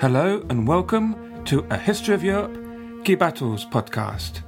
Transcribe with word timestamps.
Hello 0.00 0.42
and 0.48 0.66
welcome 0.66 1.44
to 1.44 1.66
A 1.68 1.76
History 1.76 2.14
of 2.14 2.24
Europe 2.24 3.04
Key 3.04 3.16
Battles 3.16 3.66
podcast. 3.66 4.40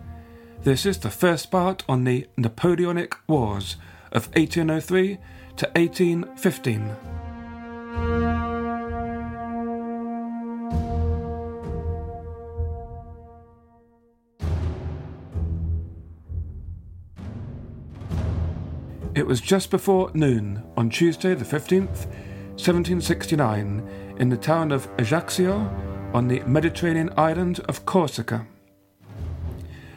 This 0.62 0.86
is 0.86 0.96
the 0.96 1.10
first 1.10 1.50
part 1.50 1.84
on 1.86 2.04
the 2.04 2.26
Napoleonic 2.38 3.14
Wars 3.28 3.76
of 4.12 4.28
1803 4.28 5.18
to 5.56 5.66
1815. 5.76 6.96
It 19.14 19.26
was 19.26 19.42
just 19.42 19.70
before 19.70 20.10
noon 20.14 20.62
on 20.78 20.88
Tuesday, 20.88 21.34
the 21.34 21.44
15th, 21.44 22.06
1769, 22.62 24.16
in 24.18 24.28
the 24.28 24.36
town 24.36 24.70
of 24.70 24.88
Ajaccio 24.96 25.68
on 26.14 26.28
the 26.28 26.38
Mediterranean 26.44 27.10
island 27.16 27.58
of 27.68 27.84
Corsica. 27.84 28.46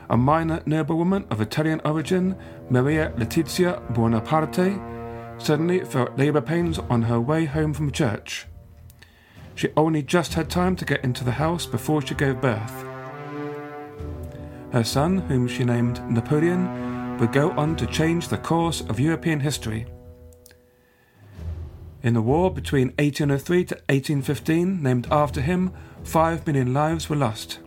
A 0.10 0.18
minor 0.18 0.64
noblewoman 0.66 1.26
of 1.30 1.42
Italian 1.42 1.80
origin, 1.86 2.36
Maria 2.72 3.14
Letizia 3.18 3.80
Buonaparte, 3.94 4.82
suddenly 5.40 5.86
felt 5.86 6.18
labour 6.18 6.42
pains 6.42 6.80
on 6.80 7.04
her 7.04 7.22
way 7.22 7.46
home 7.46 7.72
from 7.72 7.92
church. 7.92 8.48
She 9.54 9.70
only 9.78 10.02
just 10.02 10.34
had 10.34 10.50
time 10.50 10.76
to 10.78 10.86
get 10.86 11.04
into 11.04 11.24
the 11.24 11.34
house 11.34 11.68
before 11.68 12.02
she 12.02 12.16
gave 12.16 12.42
birth. 12.42 12.84
Her 14.72 14.84
son, 14.84 15.20
whom 15.20 15.48
she 15.48 15.64
named 15.64 16.02
Napoleon, 16.10 17.20
would 17.20 17.32
go 17.32 17.52
on 17.52 17.76
to 17.76 17.86
change 17.86 18.28
the 18.28 18.40
course 18.40 18.82
of 18.82 19.00
European 19.00 19.40
history. 19.40 19.86
In 22.06 22.14
the 22.14 22.22
war 22.22 22.54
between 22.54 22.90
1803 23.00 23.66
to 23.66 23.76
1815, 23.90 24.84
named 24.84 25.08
after 25.10 25.42
him, 25.42 25.74
5 26.04 26.46
million 26.46 26.72
lives 26.72 27.10
were 27.10 27.16
lost. 27.16 27.58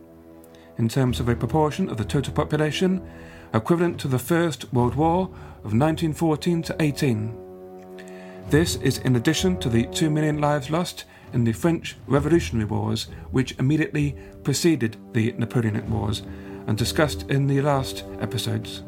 In 0.76 0.88
terms 0.88 1.18
of 1.18 1.28
a 1.28 1.34
proportion 1.34 1.88
of 1.88 1.96
the 1.96 2.04
total 2.04 2.32
population, 2.32 3.02
equivalent 3.52 3.98
to 3.98 4.06
the 4.06 4.16
First 4.16 4.72
World 4.72 4.94
War 4.94 5.22
of 5.64 5.74
1914 5.74 6.62
to 6.62 6.76
18. 6.78 7.34
This 8.48 8.76
is 8.76 8.98
in 8.98 9.16
addition 9.16 9.58
to 9.58 9.68
the 9.68 9.86
2 9.86 10.08
million 10.08 10.40
lives 10.40 10.70
lost 10.70 11.06
in 11.32 11.42
the 11.42 11.52
French 11.52 11.96
Revolutionary 12.06 12.66
Wars, 12.66 13.08
which 13.32 13.58
immediately 13.58 14.14
preceded 14.44 14.96
the 15.14 15.32
Napoleonic 15.32 15.88
Wars 15.88 16.22
and 16.68 16.78
discussed 16.78 17.28
in 17.28 17.48
the 17.48 17.60
last 17.60 18.04
episodes. 18.20 18.84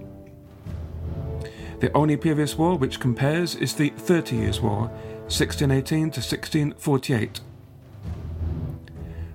The 1.80 1.90
only 1.96 2.18
previous 2.18 2.58
war 2.58 2.76
which 2.76 3.00
compares 3.00 3.54
is 3.54 3.74
the 3.74 3.88
Thirty 3.88 4.36
Years' 4.36 4.60
War, 4.60 4.90
1618 5.28 5.98
to 5.98 6.20
1648. 6.20 7.40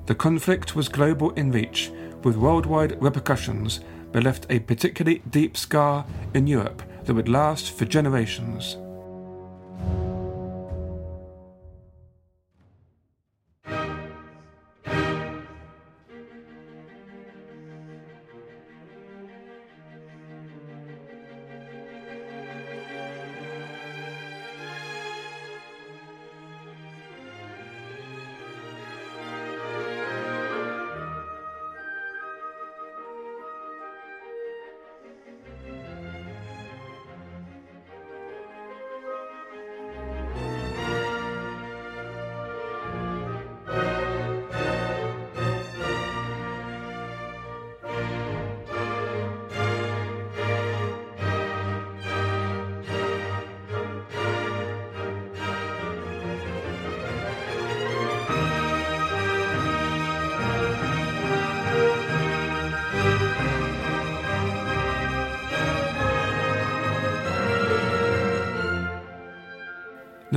The 0.06 0.14
conflict 0.14 0.76
was 0.76 0.88
global 0.88 1.32
in 1.32 1.52
reach, 1.52 1.92
with 2.24 2.38
worldwide 2.38 3.02
repercussions, 3.02 3.80
but 4.12 4.24
left 4.24 4.46
a 4.52 4.60
particularly 4.60 5.24
deep 5.28 5.58
scar 5.58 6.06
in 6.36 6.46
Europe 6.46 6.84
that 7.06 7.16
would 7.16 7.28
last 7.28 7.72
for 7.72 7.86
generations. 7.86 8.78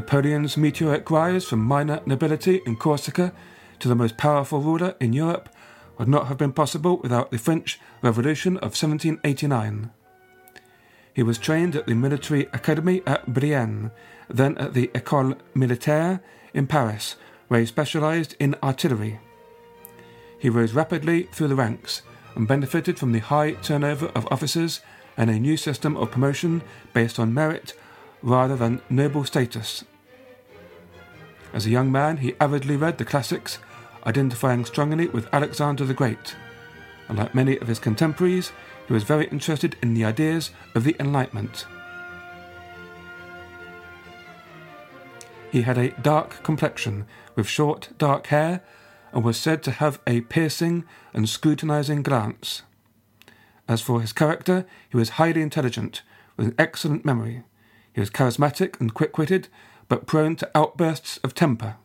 Napoleon's 0.09 0.57
meteoric 0.57 1.11
rise 1.11 1.45
from 1.45 1.63
minor 1.63 2.01
nobility 2.07 2.63
in 2.65 2.77
Corsica 2.77 3.31
to 3.79 3.89
the 3.89 3.95
most 3.95 4.17
powerful 4.17 4.63
ruler 4.63 4.95
in 5.01 5.13
Europe 5.13 5.51
would 5.99 6.09
not 6.09 6.29
have 6.29 6.39
been 6.39 6.55
possible 6.55 6.97
without 6.97 7.31
the 7.31 7.37
French 7.37 7.79
Revolution 8.01 8.57
of 8.57 8.73
1789. 8.73 9.91
He 11.13 11.23
was 11.23 11.37
trained 11.37 11.77
at 11.77 11.87
the 11.87 11.95
military 11.95 12.45
academy 12.55 13.03
at 13.07 13.35
Brienne, 13.35 13.91
then 14.31 14.57
at 14.57 14.73
the 14.73 14.87
École 14.95 15.37
Militaire 15.53 16.23
in 16.55 16.67
Paris, 16.67 17.17
where 17.49 17.61
he 17.61 17.67
specialized 17.67 18.35
in 18.41 18.57
artillery. 18.63 19.21
He 20.39 20.49
rose 20.49 20.73
rapidly 20.73 21.25
through 21.25 21.49
the 21.49 21.55
ranks 21.55 22.01
and 22.35 22.49
benefited 22.49 22.99
from 22.99 23.13
the 23.13 23.19
high 23.19 23.51
turnover 23.51 24.07
of 24.15 24.27
officers 24.31 24.81
and 25.19 25.29
a 25.29 25.39
new 25.39 25.59
system 25.59 25.99
of 25.99 26.11
promotion 26.11 26.63
based 26.95 27.19
on 27.19 27.35
merit 27.35 27.75
rather 28.23 28.57
than 28.57 28.81
noble 28.89 29.27
status. 29.27 29.85
As 31.53 31.67
a 31.67 31.71
young 31.71 31.91
man, 31.91 32.19
he 32.19 32.35
avidly 32.41 32.77
read 32.77 32.99
the 32.99 33.05
classics, 33.05 33.59
identifying 34.07 34.65
strongly 34.65 35.09
with 35.09 35.29
Alexander 35.33 35.85
the 35.85 35.95
Great. 35.95 36.37
And 37.09 37.19
like 37.19 37.35
many 37.35 37.59
of 37.59 37.69
his 37.69 37.79
contemporaries, 37.79 38.53
he 38.87 38.93
was 38.93 39.03
very 39.03 39.27
interested 39.29 39.77
in 39.83 39.95
the 39.95 40.05
ideas 40.05 40.51
of 40.75 40.85
the 40.85 40.97
Enlightenment. 41.01 41.67
He 45.51 45.63
had 45.63 45.79
a 45.79 45.91
dark 46.03 46.43
complexion 46.43 47.07
with 47.35 47.49
short, 47.49 47.91
dark 47.97 48.27
hair 48.27 48.63
and 49.13 49.25
was 49.25 49.39
said 49.39 49.63
to 49.63 49.71
have 49.71 50.01
a 50.07 50.21
piercing 50.23 50.85
and 51.15 51.29
scrutinizing 51.29 52.03
glance. 52.03 52.63
As 53.67 53.81
for 53.81 54.01
his 54.01 54.13
character, 54.13 54.67
he 54.89 54.97
was 54.97 55.11
highly 55.11 55.43
intelligent, 55.43 56.03
with 56.37 56.49
an 56.49 56.55
excellent 56.59 57.05
memory. 57.05 57.43
He 57.93 58.01
was 58.01 58.11
charismatic 58.11 58.81
and 58.81 58.95
quick 58.95 59.19
witted, 59.19 59.49
but 59.89 60.07
prone 60.07 60.37
to 60.37 60.51
outbursts 60.55 61.19
of 61.19 61.35
temper. 61.35 61.77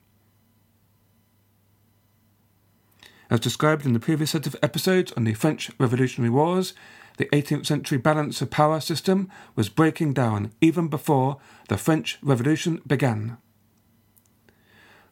As 3.29 3.39
described 3.39 3.85
in 3.85 3.93
the 3.93 3.99
previous 3.99 4.31
set 4.31 4.45
of 4.45 4.55
episodes 4.61 5.11
on 5.13 5.23
the 5.23 5.33
French 5.33 5.71
Revolutionary 5.79 6.29
Wars, 6.29 6.73
the 7.17 7.25
18th 7.27 7.65
century 7.65 7.97
balance 7.97 8.41
of 8.41 8.49
power 8.49 8.79
system 8.79 9.29
was 9.55 9.69
breaking 9.69 10.13
down 10.13 10.51
even 10.61 10.87
before 10.87 11.37
the 11.69 11.77
French 11.77 12.19
Revolution 12.21 12.81
began. 12.85 13.37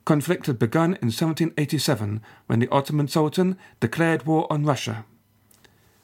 conflict 0.04 0.48
had 0.48 0.60
begun 0.60 0.96
in 1.02 1.10
1787 1.10 2.22
when 2.48 2.60
the 2.60 2.70
Ottoman 2.70 3.08
Sultan 3.08 3.58
declared 3.80 4.26
war 4.26 4.52
on 4.52 4.66
Russia. 4.66 5.06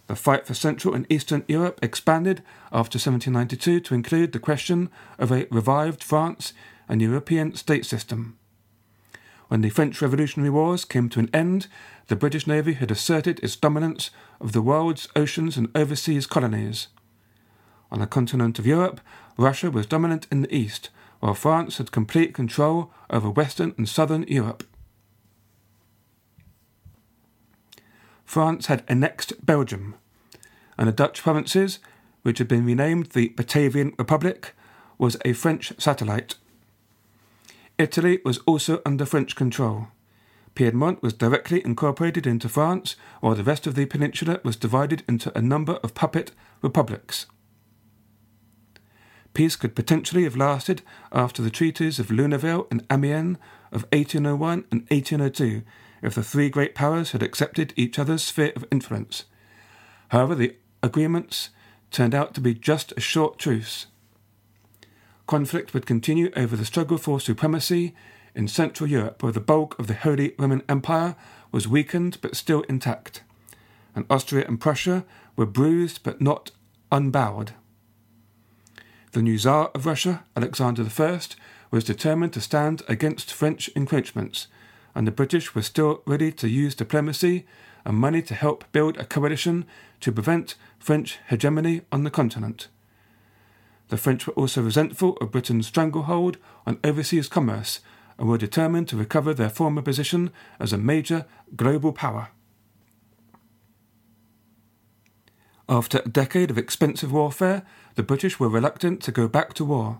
The 0.06 0.16
fight 0.16 0.48
for 0.48 0.54
Central 0.54 0.94
and 0.94 1.06
Eastern 1.10 1.44
Europe 1.48 1.80
expanded 1.82 2.42
after 2.72 2.98
1792 2.98 3.82
to 3.82 3.94
include 3.96 4.32
the 4.32 4.40
question 4.40 4.90
of 5.20 5.32
a 5.32 5.48
revived 5.52 6.04
France 6.04 6.54
and 6.88 7.02
European 7.02 7.56
state 7.56 7.86
system. 7.86 8.38
When 9.48 9.62
the 9.62 9.70
French 9.70 10.02
Revolutionary 10.02 10.50
Wars 10.50 10.84
came 10.84 11.10
to 11.10 11.20
an 11.20 11.30
end, 11.34 11.68
the 12.08 12.16
British 12.16 12.48
Navy 12.48 12.74
had 12.74 12.92
asserted 12.92 13.40
its 13.40 13.56
dominance 13.56 14.10
of 14.42 14.52
the 14.52 14.62
world's 14.62 15.08
oceans 15.16 15.58
and 15.58 15.70
overseas 15.76 16.28
colonies. 16.28 16.88
On 17.92 18.00
the 18.00 18.08
continent 18.08 18.60
of 18.60 18.68
Europe, 18.68 19.00
Russia 19.38 19.72
was 19.72 19.86
dominant 19.86 20.28
in 20.32 20.42
the 20.42 20.54
east, 20.54 20.90
while 21.20 21.34
France 21.34 21.78
had 21.78 21.92
complete 21.92 22.34
control 22.34 22.92
over 23.10 23.30
Western 23.30 23.74
and 23.78 23.88
Southern 23.88 24.24
Europe. 24.24 24.64
France 28.26 28.66
had 28.66 28.84
annexed 28.90 29.46
Belgium, 29.46 29.96
and 30.78 30.88
the 30.88 30.92
Dutch 30.92 31.24
provinces, 31.24 31.80
which 32.24 32.40
had 32.40 32.48
been 32.48 32.66
renamed 32.66 33.12
the 33.12 33.30
Batavian 33.30 33.98
Republic, 33.98 34.54
was 34.98 35.16
a 35.24 35.32
French 35.32 35.72
satellite. 35.78 36.36
Italy 37.78 38.20
was 38.26 38.40
also 38.40 38.82
under 38.86 39.06
French 39.06 39.36
control. 39.36 39.88
Piedmont 40.56 41.04
was 41.04 41.14
directly 41.14 41.64
incorporated 41.64 42.26
into 42.26 42.50
France, 42.50 42.96
while 43.22 43.36
the 43.36 43.44
rest 43.44 43.68
of 43.68 43.76
the 43.76 43.86
peninsula 43.86 44.40
was 44.44 44.56
divided 44.56 45.04
into 45.08 45.36
a 45.38 45.42
number 45.42 45.74
of 45.84 45.94
puppet 45.94 46.32
republics. 46.64 47.28
Peace 49.36 49.56
could 49.56 49.76
potentially 49.76 50.24
have 50.24 50.36
lasted 50.36 50.82
after 51.12 51.44
the 51.44 51.52
treaties 51.52 52.00
of 52.00 52.08
Lunéville 52.08 52.66
and 52.72 52.84
Amiens 52.90 53.38
of 53.72 53.84
1801 53.92 54.66
and 54.72 54.82
1802 54.90 55.62
if 56.02 56.16
the 56.16 56.24
three 56.24 56.50
great 56.50 56.74
powers 56.74 57.12
had 57.12 57.22
accepted 57.22 57.72
each 57.76 58.00
other's 58.00 58.24
sphere 58.24 58.52
of 58.56 58.66
influence. 58.72 59.26
However, 60.08 60.34
the 60.34 60.56
agreements 60.82 61.52
turned 61.92 62.16
out 62.16 62.34
to 62.34 62.42
be 62.42 62.56
just 62.56 62.94
a 62.98 63.00
short 63.00 63.38
truce. 63.38 63.86
Conflict 65.28 65.74
would 65.74 65.86
continue 65.86 66.32
over 66.36 66.56
the 66.56 66.66
struggle 66.66 66.98
for 66.98 67.20
supremacy 67.20 67.94
in 68.34 68.48
Central 68.48 68.90
Europe, 68.90 69.22
where 69.22 69.32
the 69.32 69.40
bulk 69.40 69.78
of 69.78 69.88
the 69.88 69.94
Holy 69.94 70.34
Roman 70.40 70.64
Empire 70.68 71.16
was 71.52 71.68
weakened 71.68 72.18
but 72.22 72.36
still 72.36 72.62
intact, 72.62 73.24
and 73.94 74.06
Austria 74.10 74.46
and 74.48 74.60
Prussia 74.60 75.06
were 75.36 75.46
bruised 75.46 76.02
but 76.04 76.22
not 76.22 76.52
unbowed. 76.92 77.52
The 79.12 79.22
new 79.22 79.38
Tsar 79.38 79.72
of 79.76 79.86
Russia, 79.86 80.24
Alexander 80.36 80.88
I, 80.98 81.20
was 81.72 81.84
determined 81.84 82.34
to 82.34 82.42
stand 82.42 82.82
against 82.88 83.34
French 83.34 83.70
encroachments 83.76 84.48
and 84.98 85.06
the 85.06 85.12
British 85.12 85.54
were 85.54 85.62
still 85.62 86.02
ready 86.08 86.32
to 86.32 86.50
use 86.50 86.74
diplomacy 86.74 87.46
and 87.86 87.96
money 87.96 88.20
to 88.20 88.34
help 88.34 88.64
build 88.72 88.98
a 88.98 89.06
coalition 89.06 89.64
to 90.00 90.12
prevent 90.12 90.56
French 90.80 91.20
hegemony 91.28 91.82
on 91.92 92.04
the 92.04 92.10
continent. 92.10 92.68
The 93.90 93.98
French 93.98 94.28
were 94.28 94.34
also 94.34 94.62
resentful 94.62 95.18
of 95.18 95.32
Britain's 95.32 95.68
stranglehold 95.68 96.38
on 96.66 96.80
overseas 96.84 97.30
commerce 97.30 97.80
and 98.18 98.28
were 98.28 98.38
determined 98.38 98.88
to 98.90 98.98
recover 98.98 99.34
their 99.34 99.50
former 99.50 99.82
position 99.82 100.32
as 100.60 100.74
a 100.74 100.78
major 100.78 101.26
global 101.56 101.94
power. 101.94 102.30
After 105.70 106.00
a 106.00 106.10
decade 106.10 106.50
of 106.50 106.58
expensive 106.58 107.12
warfare, 107.12 107.64
the 107.96 108.04
British 108.04 108.40
were 108.40 108.50
reluctant 108.50 109.02
to 109.04 109.12
go 109.12 109.28
back 109.28 109.54
to 109.56 109.66
war. 109.66 110.00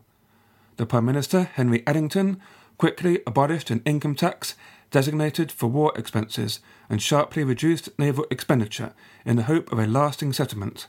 The 0.78 0.86
Prime 0.86 1.06
Minister, 1.06 1.44
Henry 1.44 1.84
Addington, 1.86 2.40
quickly 2.78 3.20
abolished 3.28 3.70
an 3.70 3.82
income 3.86 4.16
tax 4.16 4.56
designated 4.92 5.52
for 5.52 5.68
war 5.68 5.92
expenses 5.98 6.60
and 6.90 7.02
sharply 7.02 7.44
reduced 7.44 7.90
naval 8.00 8.26
expenditure 8.32 8.94
in 9.26 9.36
the 9.36 9.44
hope 9.44 9.72
of 9.72 9.80
a 9.80 9.88
lasting 9.88 10.32
settlement. 10.32 10.88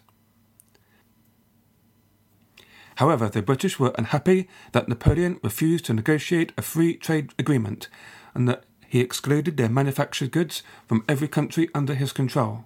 However, 2.98 3.28
the 3.28 3.42
British 3.42 3.78
were 3.78 3.94
unhappy 3.96 4.48
that 4.72 4.88
Napoleon 4.88 5.38
refused 5.44 5.84
to 5.84 5.94
negotiate 5.94 6.52
a 6.58 6.62
free 6.62 6.96
trade 6.96 7.32
agreement 7.38 7.88
and 8.34 8.48
that 8.48 8.64
he 8.88 8.98
excluded 8.98 9.56
their 9.56 9.68
manufactured 9.68 10.32
goods 10.32 10.64
from 10.88 11.04
every 11.08 11.28
country 11.28 11.68
under 11.76 11.94
his 11.94 12.12
control. 12.12 12.64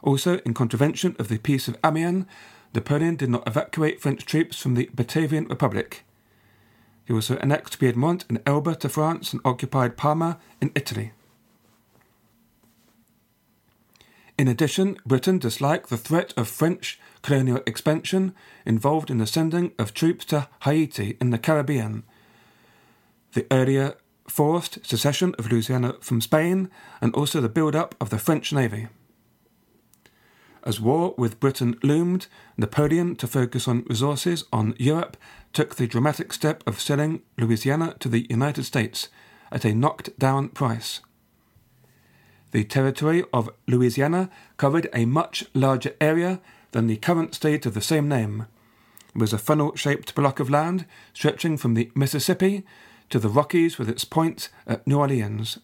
Also, 0.00 0.38
in 0.44 0.54
contravention 0.54 1.16
of 1.18 1.26
the 1.26 1.38
Peace 1.38 1.66
of 1.66 1.76
Amiens, 1.82 2.24
Napoleon 2.72 3.16
did 3.16 3.30
not 3.30 3.48
evacuate 3.48 4.00
French 4.00 4.24
troops 4.24 4.60
from 4.60 4.74
the 4.74 4.88
Batavian 4.94 5.48
Republic. 5.48 6.04
He 7.04 7.12
also 7.12 7.38
annexed 7.38 7.80
Piedmont 7.80 8.26
and 8.28 8.40
Elba 8.46 8.76
to 8.76 8.88
France 8.88 9.32
and 9.32 9.42
occupied 9.44 9.96
Parma 9.96 10.38
in 10.60 10.70
Italy. 10.76 11.10
In 14.38 14.48
addition, 14.48 14.98
Britain 15.06 15.38
disliked 15.38 15.88
the 15.88 15.96
threat 15.96 16.34
of 16.36 16.48
French 16.48 17.00
colonial 17.22 17.62
expansion 17.66 18.34
involved 18.66 19.10
in 19.10 19.16
the 19.16 19.26
sending 19.26 19.72
of 19.78 19.94
troops 19.94 20.26
to 20.26 20.48
Haiti 20.64 21.16
in 21.20 21.30
the 21.30 21.38
Caribbean, 21.38 22.04
the 23.32 23.46
earlier 23.50 23.94
forced 24.28 24.84
secession 24.84 25.34
of 25.38 25.50
Louisiana 25.50 25.94
from 26.00 26.20
Spain, 26.20 26.70
and 27.00 27.14
also 27.14 27.40
the 27.40 27.48
build 27.48 27.74
up 27.74 27.94
of 27.98 28.10
the 28.10 28.18
French 28.18 28.52
Navy. 28.52 28.88
As 30.64 30.80
war 30.80 31.14
with 31.16 31.40
Britain 31.40 31.78
loomed, 31.82 32.26
Napoleon, 32.58 33.14
to 33.16 33.26
focus 33.26 33.68
on 33.68 33.84
resources 33.88 34.44
on 34.52 34.74
Europe, 34.78 35.16
took 35.52 35.76
the 35.76 35.86
dramatic 35.86 36.32
step 36.32 36.62
of 36.66 36.80
selling 36.80 37.22
Louisiana 37.38 37.94
to 38.00 38.08
the 38.08 38.26
United 38.28 38.64
States 38.64 39.08
at 39.52 39.64
a 39.64 39.74
knocked 39.74 40.18
down 40.18 40.48
price. 40.48 41.00
The 42.52 42.64
territory 42.64 43.24
of 43.32 43.50
Louisiana 43.66 44.30
covered 44.56 44.88
a 44.92 45.04
much 45.04 45.44
larger 45.52 45.94
area 46.00 46.40
than 46.72 46.86
the 46.86 46.96
current 46.96 47.34
state 47.34 47.66
of 47.66 47.74
the 47.74 47.80
same 47.80 48.08
name. 48.08 48.46
It 49.14 49.20
was 49.20 49.32
a 49.32 49.38
funnel 49.38 49.74
shaped 49.76 50.14
block 50.14 50.40
of 50.40 50.50
land 50.50 50.86
stretching 51.12 51.56
from 51.56 51.74
the 51.74 51.90
Mississippi 51.94 52.64
to 53.10 53.18
the 53.18 53.28
Rockies 53.28 53.78
with 53.78 53.88
its 53.88 54.04
point 54.04 54.48
at 54.66 54.86
New 54.86 54.98
Orleans. 54.98 55.58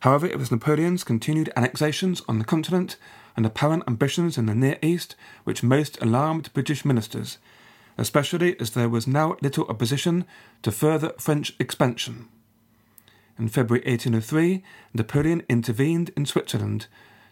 However, 0.00 0.26
it 0.26 0.38
was 0.38 0.50
Napoleon's 0.50 1.02
continued 1.02 1.50
annexations 1.56 2.22
on 2.28 2.38
the 2.38 2.44
continent 2.44 2.96
and 3.36 3.44
apparent 3.44 3.84
ambitions 3.88 4.38
in 4.38 4.46
the 4.46 4.54
Near 4.54 4.78
East 4.82 5.16
which 5.44 5.62
most 5.62 6.00
alarmed 6.00 6.52
British 6.52 6.84
ministers, 6.84 7.38
especially 7.98 8.58
as 8.60 8.70
there 8.70 8.88
was 8.88 9.06
now 9.06 9.36
little 9.40 9.66
opposition 9.68 10.24
to 10.62 10.70
further 10.70 11.12
French 11.18 11.54
expansion. 11.58 12.28
In 13.38 13.48
February 13.48 13.84
1803, 13.84 14.62
Napoleon 14.94 15.42
intervened 15.48 16.10
in 16.16 16.24
Switzerland 16.24 16.86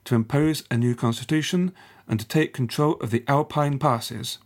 to 0.04 0.14
impose 0.14 0.64
a 0.70 0.76
new 0.76 0.94
constitution 0.94 1.72
and 2.06 2.20
to 2.20 2.28
take 2.28 2.52
control 2.52 2.94
of 2.96 3.10
the 3.10 3.24
Alpine 3.26 3.78
passes. 3.78 4.38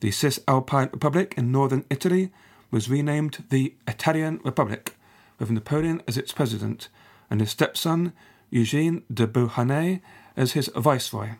The 0.00 0.10
Cisalpine 0.10 0.90
Republic 0.92 1.34
in 1.36 1.50
northern 1.50 1.84
Italy 1.90 2.32
was 2.70 2.90
renamed 2.90 3.44
the 3.50 3.74
Italian 3.88 4.40
Republic 4.44 4.96
with 5.38 5.50
Napoleon 5.50 6.02
as 6.06 6.16
its 6.16 6.32
president 6.32 6.88
and 7.30 7.40
his 7.40 7.50
stepson, 7.50 8.12
Eugene 8.50 9.02
de 9.12 9.26
Beauharnais, 9.26 10.02
as 10.36 10.52
his 10.52 10.68
viceroy. 10.76 11.30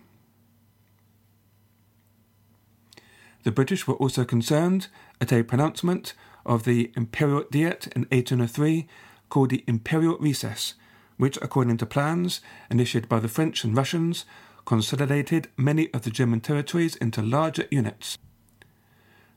The 3.42 3.52
British 3.52 3.86
were 3.86 3.94
also 3.94 4.24
concerned 4.24 4.88
at 5.20 5.32
a 5.32 5.42
pronouncement 5.42 6.14
of 6.44 6.64
the 6.64 6.92
Imperial 6.96 7.44
Diet 7.50 7.86
in 7.94 8.02
1803 8.10 8.86
called 9.28 9.50
the 9.50 9.64
Imperial 9.66 10.18
Recess, 10.18 10.74
which, 11.16 11.38
according 11.42 11.76
to 11.78 11.86
plans 11.86 12.40
initiated 12.70 13.08
by 13.08 13.20
the 13.20 13.28
French 13.28 13.64
and 13.64 13.76
Russians, 13.76 14.24
consolidated 14.64 15.48
many 15.56 15.92
of 15.92 16.02
the 16.02 16.10
German 16.10 16.40
territories 16.40 16.96
into 16.96 17.22
larger 17.22 17.66
units. 17.70 18.18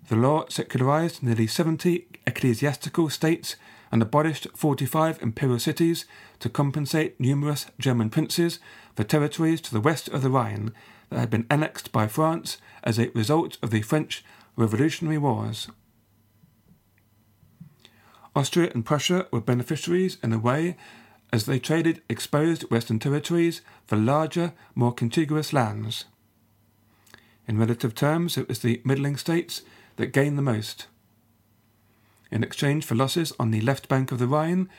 The 0.10 0.16
law 0.16 0.46
secularized 0.50 1.24
nearly 1.24 1.48
70 1.48 2.08
ecclesiastical 2.28 3.10
states 3.10 3.56
and 3.92 4.02
abolished 4.02 4.48
45 4.56 5.22
imperial 5.22 5.60
cities 5.60 6.06
to 6.40 6.50
compensate 6.50 7.20
numerous 7.20 7.68
German 7.80 8.10
princes 8.10 8.60
for 8.96 9.04
territories 9.04 9.62
to 9.62 9.72
the 9.72 9.80
west 9.80 10.10
of 10.10 10.22
the 10.22 10.30
Rhine 10.30 10.74
that 11.10 11.20
had 11.20 11.30
been 11.30 11.46
annexed 11.50 11.92
by 11.92 12.08
France 12.08 12.58
as 12.84 13.00
a 13.00 13.12
result 13.14 13.58
of 13.62 13.70
the 13.70 13.82
French 13.82 14.26
Revolutionary 14.56 15.18
Wars. 15.18 15.68
Austria 18.36 18.72
and 18.74 18.86
Prussia 18.86 19.28
were 19.32 19.42
beneficiaries 19.42 20.18
in 20.24 20.34
a 20.34 20.40
way 20.40 20.76
as 21.32 21.46
they 21.46 21.60
traded 21.60 22.02
exposed 22.10 22.70
western 22.70 23.00
territories 23.00 23.62
for 23.86 23.96
larger, 23.96 24.54
more 24.76 24.94
contiguous 24.94 25.54
lands. 25.54 26.06
In 27.48 27.58
relative 27.58 27.94
terms, 27.96 28.38
it 28.38 28.48
was 28.48 28.60
the 28.60 28.82
middling 28.86 29.18
states 29.18 29.64
that 29.98 30.14
gained 30.14 30.38
the 30.38 30.44
most. 30.44 30.88
In 32.32 32.44
exchange 32.44 32.86
for 32.86 32.96
losses 32.96 33.34
on 33.40 33.52
the 33.52 33.62
left 33.62 33.88
bank 33.88 34.12
of 34.12 34.20
the 34.20 34.28
Rhine, 34.28 34.70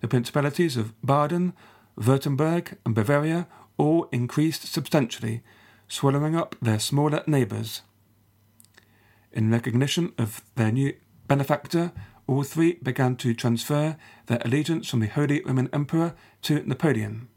the 0.00 0.08
principalities 0.08 0.76
of 0.76 0.94
Baden, 1.02 1.52
Württemberg, 1.98 2.76
and 2.86 2.94
Bavaria 2.94 3.46
all 3.76 4.04
increased 4.12 4.72
substantially, 4.72 5.42
swallowing 5.88 6.36
up 6.36 6.56
their 6.62 6.78
smaller 6.78 7.22
neighbours. 7.26 7.82
In 9.32 9.50
recognition 9.50 10.12
of 10.18 10.42
their 10.54 10.72
new 10.72 10.94
benefactor, 11.26 11.92
all 12.32 12.42
three 12.42 12.78
began 12.82 13.14
to 13.16 13.34
transfer 13.34 13.96
their 14.26 14.40
allegiance 14.42 14.88
from 14.88 15.00
the 15.00 15.06
Holy 15.06 15.42
Roman 15.44 15.68
Emperor 15.72 16.14
to 16.42 16.66
Napoleon. 16.66 17.28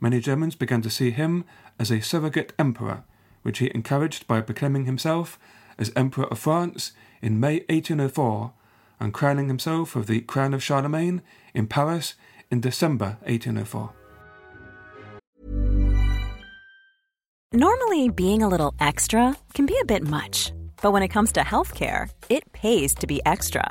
Many 0.00 0.20
Germans 0.20 0.54
began 0.54 0.82
to 0.82 0.90
see 0.90 1.10
him 1.10 1.44
as 1.78 1.90
a 1.90 2.00
surrogate 2.00 2.52
emperor, 2.58 3.04
which 3.42 3.58
he 3.58 3.70
encouraged 3.74 4.26
by 4.26 4.42
proclaiming 4.42 4.84
himself 4.84 5.38
as 5.78 5.92
Emperor 5.96 6.26
of 6.26 6.38
France 6.38 6.92
in 7.22 7.40
May 7.40 7.60
1804 7.70 8.52
and 9.00 9.14
crowning 9.14 9.48
himself 9.48 9.96
with 9.96 10.08
the 10.08 10.20
crown 10.20 10.52
of 10.52 10.62
Charlemagne 10.62 11.22
in 11.54 11.66
Paris 11.66 12.14
in 12.50 12.60
December 12.60 13.16
1804. 13.24 13.92
Normally, 17.52 18.10
being 18.10 18.42
a 18.42 18.48
little 18.48 18.74
extra 18.78 19.34
can 19.54 19.64
be 19.64 19.78
a 19.80 19.86
bit 19.86 20.02
much, 20.02 20.52
but 20.82 20.90
when 20.90 21.02
it 21.02 21.08
comes 21.08 21.32
to 21.32 21.40
healthcare, 21.40 22.10
it 22.28 22.52
pays 22.52 22.94
to 22.96 23.06
be 23.06 23.22
extra. 23.24 23.70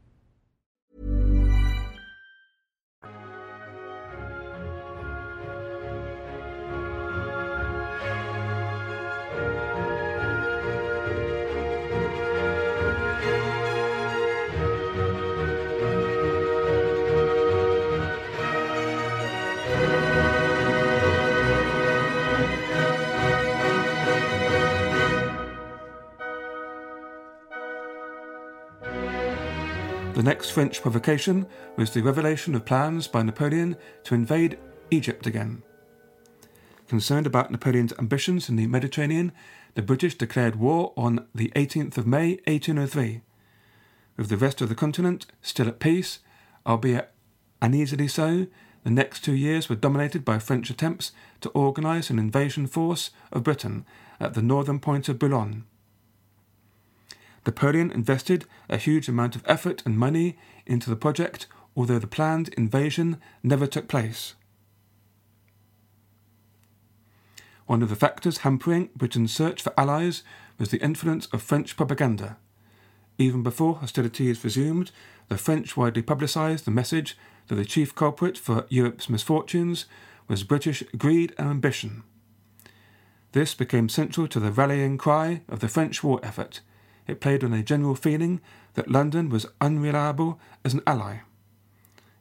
The 30.21 30.29
next 30.29 30.51
French 30.51 30.83
provocation 30.83 31.47
was 31.77 31.89
the 31.89 32.03
revelation 32.03 32.53
of 32.53 32.63
plans 32.63 33.07
by 33.07 33.23
Napoleon 33.23 33.75
to 34.03 34.13
invade 34.13 34.59
Egypt 34.91 35.25
again. 35.25 35.63
Concerned 36.87 37.25
about 37.25 37.49
Napoleon's 37.49 37.91
ambitions 37.97 38.47
in 38.47 38.55
the 38.55 38.67
Mediterranean, 38.67 39.31
the 39.73 39.81
British 39.81 40.13
declared 40.13 40.57
war 40.57 40.93
on 40.95 41.25
the 41.33 41.51
18th 41.55 41.97
of 41.97 42.05
May 42.05 42.33
1803. 42.45 43.23
With 44.15 44.29
the 44.29 44.37
rest 44.37 44.61
of 44.61 44.69
the 44.69 44.75
continent 44.75 45.25
still 45.41 45.67
at 45.67 45.79
peace, 45.79 46.19
albeit 46.67 47.11
uneasily 47.59 48.07
so, 48.07 48.45
the 48.83 48.91
next 48.91 49.21
two 49.21 49.33
years 49.33 49.69
were 49.69 49.75
dominated 49.75 50.23
by 50.23 50.37
French 50.37 50.69
attempts 50.69 51.13
to 51.39 51.49
organise 51.49 52.11
an 52.11 52.19
invasion 52.19 52.67
force 52.67 53.09
of 53.31 53.41
Britain 53.41 53.85
at 54.19 54.35
the 54.35 54.43
northern 54.43 54.79
point 54.79 55.09
of 55.09 55.17
Boulogne. 55.17 55.63
Napoleon 57.45 57.91
invested 57.91 58.45
a 58.69 58.77
huge 58.77 59.09
amount 59.09 59.35
of 59.35 59.43
effort 59.47 59.81
and 59.85 59.97
money 59.97 60.37
into 60.65 60.89
the 60.89 60.95
project, 60.95 61.47
although 61.75 61.99
the 61.99 62.07
planned 62.07 62.49
invasion 62.49 63.19
never 63.43 63.65
took 63.65 63.87
place. 63.87 64.35
One 67.65 67.81
of 67.81 67.89
the 67.89 67.95
factors 67.95 68.39
hampering 68.39 68.89
Britain's 68.95 69.33
search 69.33 69.61
for 69.61 69.73
allies 69.77 70.23
was 70.59 70.69
the 70.69 70.83
influence 70.83 71.27
of 71.27 71.41
French 71.41 71.77
propaganda. 71.77 72.37
Even 73.17 73.43
before 73.43 73.75
hostilities 73.75 74.43
resumed, 74.43 74.91
the 75.29 75.37
French 75.37 75.77
widely 75.77 76.01
publicised 76.01 76.65
the 76.65 76.71
message 76.71 77.17
that 77.47 77.55
the 77.55 77.65
chief 77.65 77.95
culprit 77.95 78.37
for 78.37 78.65
Europe's 78.69 79.09
misfortunes 79.09 79.85
was 80.27 80.43
British 80.43 80.83
greed 80.97 81.33
and 81.37 81.49
ambition. 81.49 82.03
This 83.31 83.55
became 83.55 83.89
central 83.89 84.27
to 84.27 84.39
the 84.39 84.51
rallying 84.51 84.97
cry 84.97 85.41
of 85.47 85.61
the 85.61 85.69
French 85.69 86.03
war 86.03 86.19
effort, 86.21 86.61
it 87.11 87.21
played 87.21 87.43
on 87.43 87.53
a 87.53 87.61
general 87.61 87.95
feeling 87.95 88.41
that 88.73 88.89
London 88.89 89.29
was 89.29 89.45
unreliable 89.59 90.39
as 90.63 90.73
an 90.73 90.81
ally. 90.87 91.19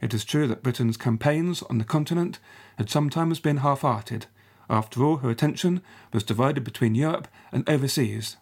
It 0.00 0.12
is 0.12 0.25
true 0.25 0.47
that 0.49 0.62
Britain's 0.62 0.97
campaigns 0.97 1.62
on 1.64 1.78
the 1.78 1.85
continent 1.85 2.38
had 2.76 2.90
sometimes 2.90 3.40
been 3.40 3.59
half 3.59 3.82
hearted. 3.82 4.26
After 4.68 5.04
all, 5.04 5.18
her 5.18 5.30
attention 5.30 5.82
was 6.12 6.25
divided 6.25 6.64
between 6.64 6.94
Europe 6.94 7.28
and 7.52 7.68
overseas. 7.68 8.37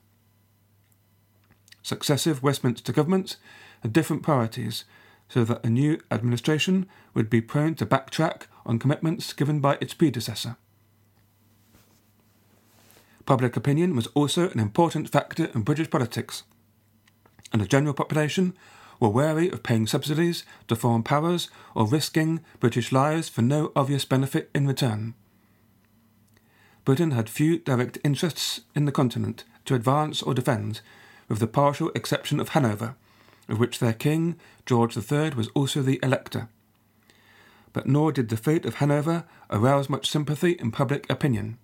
Successive 1.82 2.42
Westminster 2.42 2.92
governments 2.92 3.36
had 3.82 3.92
different 3.92 4.22
priorities, 4.22 4.84
so 5.28 5.44
that 5.44 5.64
a 5.64 5.70
new 5.70 6.00
administration 6.10 6.86
would 7.14 7.28
be 7.28 7.40
prone 7.40 7.74
to 7.76 7.86
backtrack 7.86 8.42
on 8.64 8.78
commitments 8.78 9.32
given 9.32 9.60
by 9.60 9.76
its 9.80 9.94
predecessor. 9.94 10.56
Public 13.28 13.58
opinion 13.58 13.94
was 13.94 14.06
also 14.14 14.48
an 14.48 14.58
important 14.58 15.10
factor 15.10 15.50
in 15.54 15.60
British 15.60 15.90
politics, 15.90 16.44
and 17.52 17.60
the 17.60 17.66
general 17.66 17.92
population 17.92 18.56
were 19.00 19.10
wary 19.10 19.50
of 19.50 19.62
paying 19.62 19.86
subsidies 19.86 20.44
to 20.66 20.74
foreign 20.74 21.02
powers 21.02 21.50
or 21.74 21.86
risking 21.86 22.40
British 22.58 22.90
lives 22.90 23.28
for 23.28 23.42
no 23.42 23.70
obvious 23.76 24.06
benefit 24.06 24.48
in 24.54 24.66
return. 24.66 25.12
Britain 26.86 27.10
had 27.10 27.28
few 27.28 27.58
direct 27.58 27.98
interests 28.02 28.62
in 28.74 28.86
the 28.86 28.92
continent 28.92 29.44
to 29.66 29.74
advance 29.74 30.22
or 30.22 30.32
defend, 30.32 30.80
with 31.28 31.38
the 31.38 31.46
partial 31.46 31.90
exception 31.94 32.40
of 32.40 32.48
Hanover, 32.48 32.94
of 33.46 33.60
which 33.60 33.78
their 33.78 33.92
king, 33.92 34.36
George 34.64 34.96
III, 34.96 35.32
was 35.36 35.48
also 35.48 35.82
the 35.82 36.00
elector. 36.02 36.48
But 37.74 37.86
nor 37.86 38.10
did 38.10 38.30
the 38.30 38.38
fate 38.38 38.64
of 38.64 38.76
Hanover 38.76 39.24
arouse 39.50 39.90
much 39.90 40.08
sympathy 40.08 40.52
in 40.52 40.70
public 40.70 41.04
opinion 41.10 41.58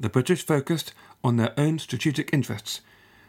the 0.00 0.08
British 0.08 0.44
focused 0.44 0.94
on 1.22 1.36
their 1.36 1.52
own 1.58 1.78
strategic 1.78 2.32
interests, 2.32 2.80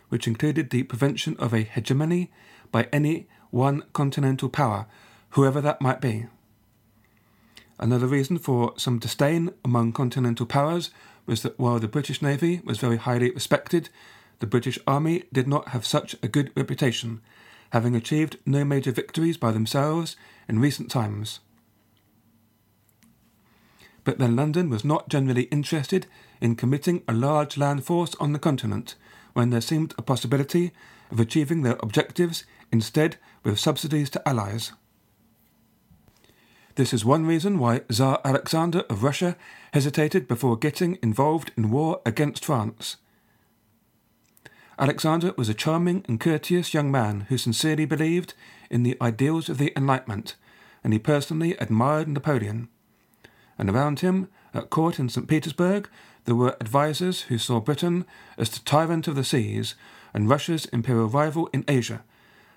which 0.07 0.25
included 0.25 0.69
the 0.69 0.83
prevention 0.83 1.35
of 1.37 1.53
a 1.53 1.63
hegemony 1.63 2.31
by 2.71 2.87
any 2.93 3.27
one 3.49 3.83
continental 3.91 4.49
power, 4.49 4.87
whoever 5.31 5.59
that 5.59 5.81
might 5.81 5.99
be. 5.99 6.25
Another 7.77 8.07
reason 8.07 8.37
for 8.37 8.73
some 8.77 8.99
disdain 8.99 9.51
among 9.65 9.91
continental 9.91 10.45
powers 10.45 10.91
was 11.25 11.41
that 11.41 11.59
while 11.59 11.79
the 11.79 11.87
British 11.87 12.21
Navy 12.21 12.61
was 12.63 12.77
very 12.77 12.97
highly 12.97 13.31
respected, 13.31 13.89
the 14.39 14.47
British 14.47 14.79
Army 14.87 15.23
did 15.33 15.47
not 15.47 15.69
have 15.69 15.85
such 15.85 16.15
a 16.23 16.27
good 16.27 16.51
reputation, 16.55 17.21
having 17.71 17.95
achieved 17.95 18.37
no 18.45 18.63
major 18.63 18.91
victories 18.91 19.37
by 19.37 19.51
themselves 19.51 20.15
in 20.47 20.59
recent 20.59 20.89
times. 20.89 21.41
But 24.03 24.19
then 24.19 24.35
London 24.35 24.69
was 24.69 24.85
not 24.85 25.09
generally 25.09 25.43
interested 25.43 26.07
in 26.41 26.55
committing 26.55 27.03
a 27.07 27.13
large 27.13 27.57
land 27.57 27.85
force 27.85 28.15
on 28.19 28.33
the 28.33 28.39
continent 28.39 28.95
when 29.33 29.51
there 29.51 29.61
seemed 29.61 29.93
a 29.97 30.01
possibility 30.01 30.71
of 31.11 31.19
achieving 31.19 31.61
their 31.61 31.77
objectives 31.81 32.43
instead 32.71 33.17
with 33.43 33.59
subsidies 33.59 34.09
to 34.09 34.27
allies. 34.27 34.73
This 36.75 36.93
is 36.93 37.05
one 37.05 37.25
reason 37.25 37.59
why 37.59 37.81
Tsar 37.91 38.19
Alexander 38.23 38.79
of 38.89 39.03
Russia 39.03 39.35
hesitated 39.73 40.27
before 40.27 40.57
getting 40.57 40.97
involved 41.03 41.51
in 41.57 41.69
war 41.69 42.01
against 42.05 42.45
France. 42.45 42.97
Alexander 44.79 45.33
was 45.37 45.49
a 45.49 45.53
charming 45.53 46.03
and 46.07 46.19
courteous 46.19 46.73
young 46.73 46.89
man 46.89 47.21
who 47.29 47.37
sincerely 47.37 47.85
believed 47.85 48.33
in 48.69 48.83
the 48.83 48.97
ideals 49.01 49.49
of 49.49 49.57
the 49.57 49.73
Enlightenment, 49.77 50.35
and 50.83 50.93
he 50.93 50.97
personally 50.97 51.55
admired 51.57 52.07
Napoleon. 52.07 52.69
And 53.59 53.69
around 53.69 53.99
him, 53.99 54.29
at 54.53 54.69
court 54.69 54.97
in 54.97 55.09
St. 55.09 55.27
Petersburg, 55.27 55.89
there 56.25 56.35
were 56.35 56.55
advisers 56.61 57.21
who 57.23 57.37
saw 57.37 57.59
Britain 57.59 58.05
as 58.37 58.49
the 58.49 58.59
tyrant 58.59 59.07
of 59.07 59.15
the 59.15 59.23
seas 59.23 59.75
and 60.13 60.29
Russia's 60.29 60.65
imperial 60.65 61.07
rival 61.07 61.49
in 61.53 61.65
Asia, 61.67 62.03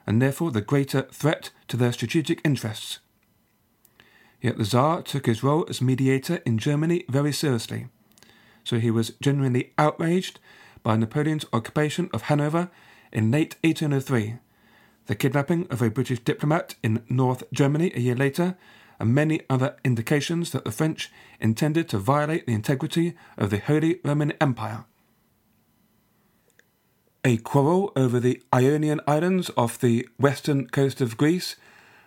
and 0.07 0.21
therefore 0.21 0.51
the 0.51 0.61
greater 0.61 1.03
threat 1.03 1.51
to 1.69 1.77
their 1.77 1.93
strategic 1.93 2.41
interests. 2.45 2.99
Yet 4.41 4.59
the 4.59 4.65
Tsar 4.65 5.03
took 5.03 5.27
his 5.27 5.43
role 5.43 5.65
as 5.69 5.81
mediator 5.81 6.43
in 6.45 6.59
Germany 6.59 7.05
very 7.09 7.33
seriously, 7.33 7.87
so 8.63 8.79
he 8.79 8.91
was 8.91 9.15
genuinely 9.21 9.73
outraged 9.79 10.41
by 10.83 10.97
Napoleon's 10.97 11.47
occupation 11.53 12.11
of 12.13 12.23
Hanover 12.23 12.71
in 13.13 13.31
late 13.31 13.57
1803, 13.63 14.39
the 15.07 15.15
kidnapping 15.15 15.67
of 15.71 15.81
a 15.81 15.91
British 15.91 16.19
diplomat 16.21 16.75
in 16.83 17.03
North 17.09 17.45
Germany 17.53 17.93
a 17.95 18.01
year 18.01 18.15
later, 18.15 18.57
and 18.99 19.15
many 19.15 19.41
other 19.51 19.77
indications 19.85 20.53
that 20.53 20.65
the 20.65 20.73
French 20.73 21.11
intended 21.41 21.89
to 21.89 21.99
violate 21.99 22.47
the 22.47 22.55
integrity 22.55 23.15
of 23.37 23.51
the 23.51 23.59
Holy 23.59 24.01
Roman 24.05 24.33
Empire. 24.41 24.85
A 27.25 27.39
quarrel 27.39 27.93
over 27.97 28.21
the 28.21 28.43
Ionian 28.53 29.01
Islands 29.07 29.51
off 29.57 29.79
the 29.79 30.07
western 30.19 30.69
coast 30.69 31.01
of 31.01 31.17
Greece 31.17 31.57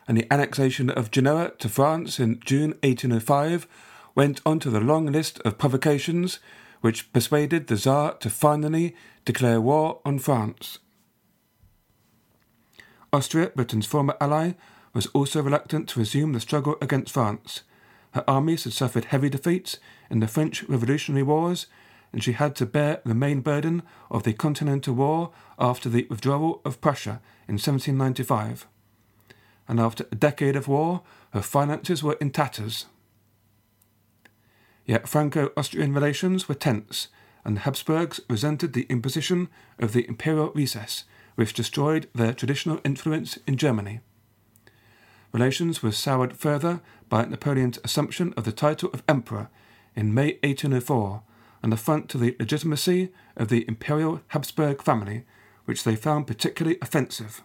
and 0.08 0.18
the 0.18 0.32
annexation 0.32 0.90
of 0.90 1.12
Genoa 1.12 1.52
to 1.58 1.70
France 1.70 2.20
in 2.20 2.40
June 2.46 2.72
1805 2.84 3.68
went 4.16 4.42
onto 4.46 4.70
the 4.70 4.80
long 4.80 5.08
list 5.08 5.40
of 5.40 5.58
provocations 5.58 6.40
which 6.82 7.12
persuaded 7.14 7.68
the 7.68 7.78
Tsar 7.78 8.14
to 8.18 8.30
finally 8.30 8.96
declare 9.26 9.60
war 9.60 10.00
on 10.06 10.20
France. 10.20 10.80
Austria, 13.12 13.52
Britain's 13.56 13.86
former 13.86 14.16
ally, 14.22 14.54
was 14.94 15.08
also 15.08 15.42
reluctant 15.42 15.90
to 15.90 16.00
resume 16.00 16.34
the 16.34 16.40
struggle 16.40 16.76
against 16.82 17.14
France. 17.14 17.62
Her 18.12 18.24
armies 18.28 18.64
had 18.64 18.74
suffered 18.74 19.06
heavy 19.06 19.30
defeats 19.30 19.80
in 20.10 20.20
the 20.20 20.28
French 20.28 20.64
Revolutionary 20.64 21.24
Wars 21.24 21.68
and 22.14 22.24
she 22.24 22.34
had 22.34 22.56
to 22.56 22.66
bear 22.66 23.02
the 23.06 23.14
main 23.14 23.42
burden 23.42 23.84
of 24.10 24.24
the 24.24 24.34
Continental 24.34 24.94
War 24.94 25.32
after 25.60 25.90
the 25.90 26.08
withdrawal 26.10 26.62
of 26.64 26.82
Prussia 26.82 27.22
in 27.48 27.56
1795. 27.56 28.68
And 29.68 29.80
after 29.80 30.06
a 30.12 30.16
decade 30.16 30.56
of 30.56 30.68
war, 30.68 31.02
her 31.32 31.42
finances 31.42 32.02
were 32.02 32.18
in 32.22 32.32
tatters. 32.32 32.86
Yet 34.86 35.10
Franco 35.10 35.52
Austrian 35.58 35.94
relations 35.94 36.48
were 36.48 36.56
tense, 36.56 37.10
and 37.44 37.58
the 37.58 37.62
Habsburgs 37.62 38.22
resented 38.30 38.72
the 38.74 38.88
imposition 38.90 39.50
of 39.78 39.92
the 39.92 40.08
imperial 40.08 40.52
recess, 40.52 41.04
which 41.36 41.54
destroyed 41.54 42.08
their 42.16 42.34
traditional 42.34 42.80
influence 42.86 43.38
in 43.46 43.58
Germany. 43.58 44.00
Relations 45.32 45.84
were 45.84 45.92
soured 45.92 46.36
further 46.36 46.82
by 47.10 47.26
Napoleon's 47.26 47.80
assumption 47.84 48.34
of 48.38 48.44
the 48.44 48.52
title 48.52 48.90
of 48.94 49.04
Emperor 49.08 49.50
in 49.96 50.14
May 50.14 50.38
1804 50.44 51.24
an 51.64 51.74
affront 51.74 52.10
to 52.10 52.18
the 52.18 52.36
legitimacy 52.40 53.12
of 53.36 53.50
the 53.50 53.66
imperial 53.68 54.22
Habsburg 54.30 54.82
family, 54.82 55.26
which 55.66 55.84
they 55.84 55.96
found 55.96 56.28
particularly 56.28 56.78
offensive. 56.82 57.44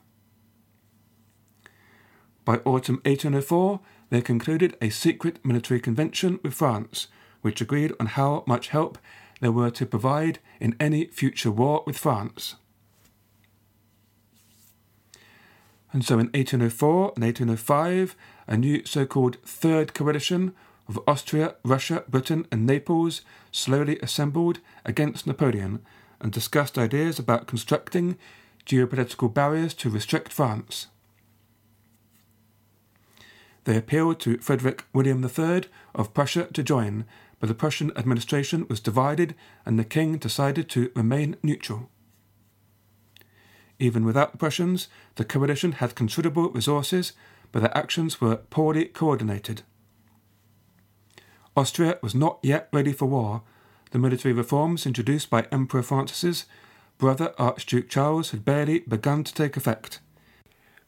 By 2.45 2.57
autumn 2.59 3.01
1804, 3.05 3.81
they 4.11 4.21
concluded 4.21 4.77
a 4.81 4.91
secret 4.91 5.45
military 5.45 5.81
convention 5.81 6.41
with 6.43 6.55
France, 6.55 7.09
which 7.41 7.61
agreed 7.61 7.93
on 7.99 8.07
how 8.07 8.45
much 8.47 8.69
help 8.69 8.99
they 9.41 9.49
were 9.49 9.71
to 9.71 9.87
provide 9.87 10.39
in 10.61 10.77
any 10.79 11.07
future 11.07 11.51
war 11.51 11.83
with 11.87 11.99
France. 11.99 12.57
And 15.93 16.05
so 16.05 16.15
in 16.15 16.27
1804 16.29 17.13
and 17.17 17.25
1805, 17.25 18.17
a 18.47 18.57
new 18.57 18.85
so 18.85 19.05
called 19.05 19.37
Third 19.45 19.93
Coalition 19.93 20.55
of 20.89 20.99
Austria, 21.07 21.55
Russia, 21.65 22.05
Britain, 22.09 22.47
and 22.51 22.67
Naples 22.67 23.21
slowly 23.51 23.99
assembled 24.01 24.59
against 24.85 25.27
Napoleon 25.27 25.81
and 26.21 26.33
discussed 26.33 26.79
ideas 26.79 27.19
about 27.19 27.47
constructing 27.47 28.17
geopolitical 28.65 29.33
barriers 29.33 29.75
to 29.75 29.91
restrict 29.91 30.33
France. 30.33 30.87
They 33.65 33.77
appealed 33.77 34.19
to 34.21 34.39
Frederick 34.39 34.85
William 34.93 35.25
III 35.25 35.65
of 35.95 36.15
Prussia 36.15 36.47
to 36.53 36.63
join, 36.63 37.05
but 37.39 37.49
the 37.49 37.55
Prussian 37.55 37.93
administration 37.97 38.67
was 38.69 38.81
divided 38.81 39.35
and 39.67 39.79
the 39.79 39.85
king 39.85 40.17
decided 40.17 40.69
to 40.71 40.91
remain 40.95 41.37
neutral. 41.43 41.91
Even 43.79 44.05
without 44.05 44.33
the 44.33 44.39
Prussians, 44.39 44.89
the 45.17 45.25
coalition 45.25 45.73
had 45.73 45.95
considerable 45.95 46.51
resources, 46.51 47.13
but 47.51 47.61
their 47.61 47.77
actions 47.77 48.21
were 48.21 48.37
poorly 48.37 48.87
coordinated. 48.87 49.63
Austria 51.57 51.99
was 52.03 52.15
not 52.15 52.39
yet 52.43 52.69
ready 52.73 52.93
for 52.93 53.07
war. 53.07 53.43
The 53.91 53.99
military 53.99 54.33
reforms 54.33 54.87
introduced 54.87 55.29
by 55.29 55.47
Emperor 55.53 55.83
Francis's 55.83 56.47
brother 56.97 57.35
Archduke 57.39 57.89
Charles 57.89 58.31
had 58.31 58.45
barely 58.45 58.81
begun 58.81 59.25
to 59.25 59.35
take 59.35 59.57
effect. 59.57 60.01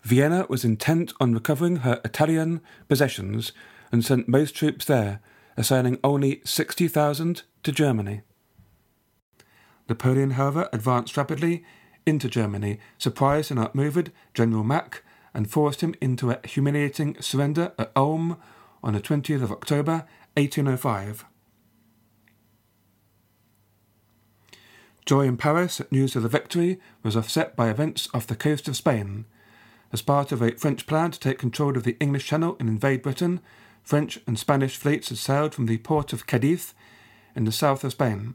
Vienna 0.02 0.46
was 0.48 0.64
intent 0.64 1.12
on 1.18 1.34
recovering 1.34 1.76
her 1.76 2.00
Italian 2.04 2.60
possessions 2.88 3.52
and 3.90 4.04
sent 4.04 4.28
most 4.28 4.54
troops 4.54 4.84
there, 4.84 5.20
assigning 5.56 5.98
only 6.04 6.40
60,000 6.44 7.42
to 7.62 7.72
Germany. 7.72 8.22
Napoleon, 9.88 10.32
however, 10.32 10.68
advanced 10.72 11.16
rapidly 11.16 11.64
into 12.06 12.28
Germany, 12.28 12.78
surprised 12.98 13.50
and 13.50 13.60
outmaneuvered 13.60 14.12
General 14.34 14.64
Mack, 14.64 15.02
and 15.32 15.50
forced 15.50 15.80
him 15.80 15.94
into 16.00 16.30
a 16.30 16.40
humiliating 16.46 17.20
surrender 17.20 17.72
at 17.78 17.92
Ulm 17.96 18.38
on 18.82 18.94
the 18.94 19.00
20th 19.00 19.42
of 19.42 19.50
October 19.50 20.06
1805. 20.36 21.24
Joy 25.04 25.26
in 25.26 25.36
Paris 25.36 25.80
at 25.80 25.92
news 25.92 26.16
of 26.16 26.22
the 26.22 26.28
victory 26.28 26.80
was 27.02 27.16
offset 27.16 27.54
by 27.54 27.68
events 27.68 28.08
off 28.14 28.26
the 28.26 28.36
coast 28.36 28.68
of 28.68 28.76
Spain. 28.76 29.26
As 29.92 30.00
part 30.00 30.32
of 30.32 30.40
a 30.40 30.56
French 30.56 30.86
plan 30.86 31.10
to 31.10 31.20
take 31.20 31.38
control 31.38 31.76
of 31.76 31.84
the 31.84 31.96
English 32.00 32.26
Channel 32.26 32.56
and 32.58 32.68
invade 32.68 33.02
Britain, 33.02 33.40
French 33.82 34.18
and 34.26 34.38
Spanish 34.38 34.76
fleets 34.76 35.10
had 35.10 35.18
sailed 35.18 35.54
from 35.54 35.66
the 35.66 35.76
port 35.78 36.14
of 36.14 36.26
Cadiz 36.26 36.72
in 37.36 37.44
the 37.44 37.52
south 37.52 37.84
of 37.84 37.92
Spain. 37.92 38.34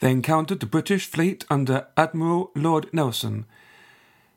They 0.00 0.10
encountered 0.10 0.60
the 0.60 0.66
British 0.66 1.06
fleet 1.06 1.44
under 1.48 1.86
Admiral 1.96 2.50
Lord 2.54 2.92
Nelson, 2.92 3.46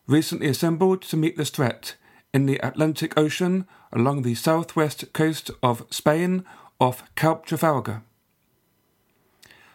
recently 0.07 0.47
assembled 0.47 1.01
to 1.03 1.17
meet 1.17 1.37
this 1.37 1.49
threat 1.49 1.95
in 2.33 2.45
the 2.45 2.57
Atlantic 2.65 3.17
Ocean 3.17 3.67
along 3.91 4.21
the 4.21 4.35
southwest 4.35 5.11
coast 5.13 5.51
of 5.61 5.85
Spain 5.89 6.45
off 6.79 7.03
Cape 7.15 7.45
Trafalgar. 7.45 8.03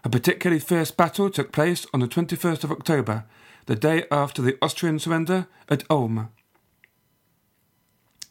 A 0.05 0.11
particularly 0.11 0.61
fierce 0.61 0.91
battle 0.91 1.31
took 1.31 1.53
place 1.53 1.87
on 1.93 2.01
the 2.01 2.09
21st 2.09 2.65
of 2.65 2.71
October, 2.71 3.25
the 3.67 3.77
day 3.77 4.05
after 4.11 4.43
the 4.43 4.59
Austrian 4.61 4.99
surrender 4.99 5.47
at 5.69 5.85
Ulm. 5.91 6.29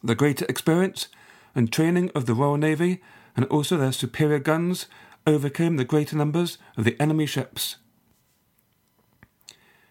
The 0.02 0.14
greater 0.14 0.46
experience 0.48 1.08
and 1.54 1.72
training 1.72 2.10
of 2.14 2.26
the 2.26 2.34
Royal 2.34 2.56
Navy 2.56 3.00
and 3.36 3.44
also 3.46 3.76
their 3.76 3.92
superior 3.92 4.38
guns 4.38 4.86
overcame 5.26 5.76
the 5.76 5.84
greater 5.84 6.16
numbers 6.16 6.58
of 6.76 6.84
the 6.84 7.00
enemy 7.00 7.26
ships. 7.26 7.76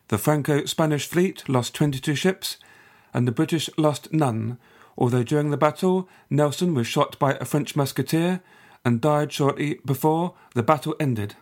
The 0.10 0.18
Franco 0.18 0.66
Spanish 0.66 1.08
fleet 1.08 1.48
lost 1.50 1.74
22 1.76 2.16
ships 2.16 2.58
and 3.14 3.28
the 3.28 3.32
British 3.32 3.70
lost 3.78 4.12
none, 4.14 4.58
although 4.98 5.24
during 5.24 5.50
the 5.50 5.58
battle 5.58 6.08
Nelson 6.30 6.74
was 6.74 6.88
shot 6.88 7.18
by 7.20 7.34
a 7.34 7.46
French 7.46 7.76
musketeer 7.76 8.42
and 8.86 9.02
died 9.02 9.32
shortly 9.32 9.80
before 9.86 10.36
the 10.56 10.64
battle 10.64 10.96
ended. 11.00 11.36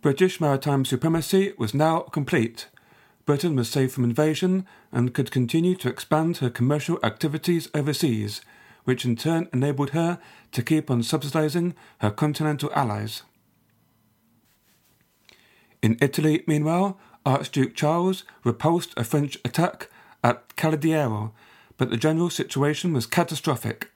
British 0.00 0.40
maritime 0.40 0.86
supremacy 0.86 1.52
was 1.58 1.74
now 1.74 2.00
complete. 2.00 2.68
Britain 3.26 3.54
was 3.54 3.68
safe 3.68 3.92
from 3.92 4.04
invasion 4.04 4.66
and 4.90 5.12
could 5.12 5.30
continue 5.30 5.76
to 5.76 5.90
expand 5.90 6.38
her 6.38 6.48
commercial 6.48 6.98
activities 7.02 7.68
overseas, 7.74 8.40
which 8.90 9.04
in 9.04 9.14
turn 9.14 9.48
enabled 9.52 9.90
her 9.90 10.18
to 10.50 10.64
keep 10.64 10.90
on 10.90 11.00
subsidizing 11.00 11.76
her 11.98 12.10
continental 12.10 12.72
allies. 12.74 13.22
In 15.80 15.96
Italy, 16.00 16.42
meanwhile, 16.48 16.98
Archduke 17.24 17.76
Charles 17.76 18.24
repulsed 18.42 18.92
a 18.96 19.04
French 19.04 19.38
attack 19.44 19.88
at 20.24 20.56
Calardiero, 20.56 21.30
but 21.76 21.90
the 21.90 21.96
general 21.96 22.30
situation 22.30 22.92
was 22.92 23.06
catastrophic. 23.06 23.92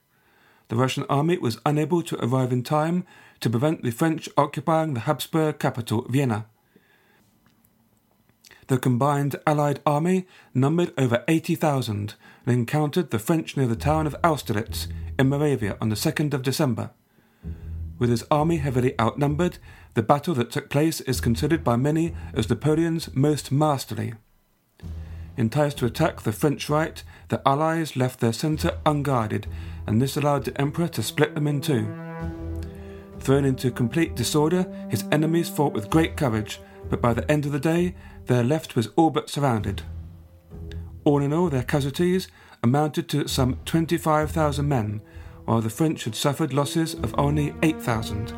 The 0.69 0.77
Russian 0.77 1.03
army 1.09 1.37
was 1.39 1.59
unable 1.65 2.01
to 2.03 2.25
arrive 2.25 2.53
in 2.53 2.63
time 2.63 3.05
to 3.41 3.49
prevent 3.49 3.83
the 3.83 3.91
French 3.91 4.29
occupying 4.37 4.93
the 4.93 5.01
Habsburg 5.01 5.59
capital, 5.59 6.05
Vienna. 6.07 6.45
The 8.67 8.77
combined 8.77 9.35
Allied 9.45 9.79
army 9.85 10.25
numbered 10.53 10.93
over 10.97 11.23
80,000 11.27 12.15
and 12.45 12.53
encountered 12.53 13.11
the 13.11 13.19
French 13.19 13.55
near 13.55 13.67
the 13.67 13.75
town 13.75 14.07
of 14.07 14.15
Austerlitz 14.23 14.87
in 15.19 15.29
Moravia 15.29 15.77
on 15.79 15.89
the 15.89 15.95
2nd 15.95 16.33
of 16.33 16.41
December. 16.41 16.91
With 17.97 18.09
his 18.09 18.25
army 18.29 18.57
heavily 18.57 18.99
outnumbered, 18.99 19.57
the 19.93 20.03
battle 20.03 20.33
that 20.35 20.51
took 20.51 20.69
place 20.69 20.99
is 21.01 21.21
considered 21.21 21.63
by 21.63 21.77
many 21.77 22.13
as 22.33 22.49
Napoleon's 22.49 23.13
most 23.15 23.51
masterly. 23.51 24.13
Enticed 25.37 25.77
to 25.77 25.85
attack 25.85 26.21
the 26.21 26.31
French 26.31 26.69
right, 26.69 27.01
the 27.29 27.41
Allies 27.47 27.95
left 27.95 28.19
their 28.19 28.33
centre 28.33 28.77
unguarded, 28.85 29.47
and 29.85 30.01
this 30.01 30.17
allowed 30.17 30.45
the 30.45 30.59
Emperor 30.59 30.87
to 30.89 31.03
split 31.03 31.35
them 31.35 31.47
in 31.47 31.61
two. 31.61 31.87
Thrown 33.19 33.45
into 33.45 33.71
complete 33.71 34.15
disorder, 34.15 34.65
his 34.89 35.05
enemies 35.11 35.49
fought 35.49 35.73
with 35.73 35.89
great 35.89 36.15
courage, 36.15 36.59
but 36.89 37.01
by 37.01 37.13
the 37.13 37.29
end 37.29 37.45
of 37.45 37.51
the 37.51 37.59
day, 37.59 37.95
their 38.25 38.43
left 38.43 38.75
was 38.75 38.89
all 38.95 39.09
but 39.09 39.29
surrounded. 39.29 39.83
All 41.03 41.21
in 41.21 41.33
all, 41.33 41.49
their 41.49 41.63
casualties 41.63 42.27
amounted 42.63 43.07
to 43.09 43.27
some 43.27 43.59
25,000 43.65 44.67
men, 44.67 45.01
while 45.45 45.61
the 45.61 45.69
French 45.69 46.05
had 46.05 46.15
suffered 46.15 46.53
losses 46.53 46.95
of 46.95 47.13
only 47.17 47.53
8,000. 47.61 48.29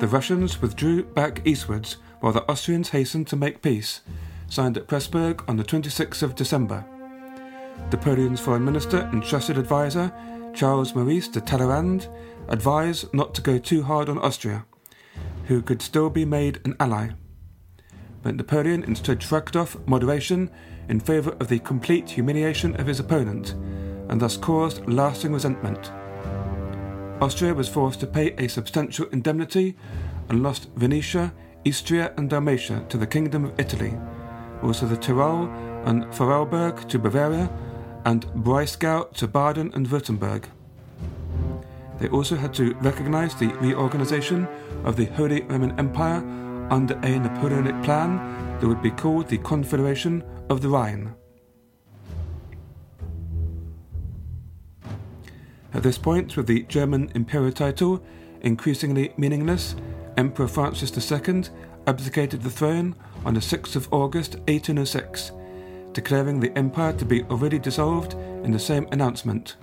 The 0.00 0.08
Russians 0.08 0.60
withdrew 0.60 1.04
back 1.04 1.40
eastwards, 1.46 1.96
while 2.20 2.34
the 2.34 2.44
Austrians 2.50 2.90
hastened 2.90 3.26
to 3.28 3.36
make 3.36 3.62
peace, 3.62 4.02
signed 4.48 4.76
at 4.76 4.86
Pressburg 4.86 5.42
on 5.48 5.56
the 5.56 5.64
26th 5.64 6.22
of 6.22 6.34
December. 6.34 6.84
Napoleon's 7.90 8.40
foreign 8.40 8.64
minister 8.64 9.08
and 9.12 9.22
trusted 9.22 9.56
adviser, 9.56 10.12
Charles 10.54 10.94
Maurice 10.94 11.28
de 11.28 11.40
Talleyrand, 11.40 12.08
advised 12.48 13.12
not 13.14 13.34
to 13.34 13.40
go 13.40 13.58
too 13.58 13.82
hard 13.82 14.10
on 14.10 14.18
Austria, 14.18 14.66
who 15.44 15.62
could 15.62 15.80
still 15.80 16.10
be 16.10 16.26
made 16.26 16.60
an 16.66 16.76
ally 16.78 17.10
Napoleon 18.32 18.84
instead 18.84 19.22
shrugged 19.22 19.56
off 19.56 19.76
moderation 19.86 20.50
in 20.88 21.00
favour 21.00 21.36
of 21.40 21.48
the 21.48 21.58
complete 21.58 22.10
humiliation 22.10 22.74
of 22.76 22.86
his 22.86 23.00
opponent, 23.00 23.54
and 24.08 24.20
thus 24.20 24.36
caused 24.36 24.86
lasting 24.88 25.32
resentment. 25.32 25.90
Austria 27.20 27.54
was 27.54 27.68
forced 27.68 28.00
to 28.00 28.06
pay 28.06 28.34
a 28.38 28.48
substantial 28.48 29.06
indemnity 29.10 29.76
and 30.28 30.42
lost 30.42 30.68
Venetia, 30.76 31.32
Istria, 31.64 32.12
and 32.16 32.28
Dalmatia 32.28 32.84
to 32.88 32.98
the 32.98 33.06
Kingdom 33.06 33.46
of 33.46 33.58
Italy, 33.58 33.94
also 34.62 34.86
the 34.86 34.96
Tyrol 34.96 35.48
and 35.86 36.04
Vorarlberg 36.06 36.88
to 36.88 36.98
Bavaria, 36.98 37.50
and 38.04 38.26
Breisgau 38.28 39.12
to 39.14 39.26
Baden 39.26 39.72
and 39.74 39.88
Württemberg. 39.88 40.44
They 41.98 42.08
also 42.08 42.36
had 42.36 42.52
to 42.54 42.74
recognize 42.74 43.34
the 43.34 43.48
reorganization 43.54 44.46
of 44.84 44.96
the 44.96 45.06
Holy 45.06 45.42
Roman 45.42 45.78
Empire 45.78 46.22
under 46.70 46.94
a 47.02 47.18
Napoleonic 47.18 47.82
plan 47.82 48.16
that 48.60 48.66
would 48.66 48.82
be 48.82 48.90
called 48.90 49.28
the 49.28 49.38
Confederation 49.38 50.22
of 50.48 50.62
the 50.62 50.68
Rhine. 50.68 51.14
At 55.74 55.82
this 55.82 55.98
point, 55.98 56.36
with 56.36 56.46
the 56.46 56.62
German 56.62 57.10
imperial 57.14 57.52
title 57.52 58.02
increasingly 58.40 59.12
meaningless, 59.16 59.76
Emperor 60.16 60.48
Francis 60.48 60.90
II 60.96 61.44
abdicated 61.86 62.42
the 62.42 62.50
throne 62.50 62.96
on 63.24 63.34
the 63.34 63.40
6th 63.40 63.76
of 63.76 63.92
August 63.92 64.36
1806, 64.48 65.32
declaring 65.92 66.40
the 66.40 66.56
empire 66.56 66.92
to 66.94 67.04
be 67.04 67.22
already 67.24 67.58
dissolved 67.58 68.14
in 68.14 68.52
the 68.52 68.58
same 68.58 68.88
announcement. 68.90 69.56